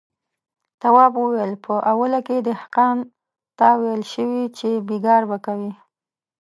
[0.81, 2.97] تواب وويل: په اوله کې دهقان
[3.57, 5.71] ته ويل شوي چې بېګار به کوي.